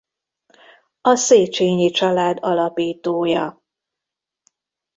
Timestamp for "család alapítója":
1.89-3.63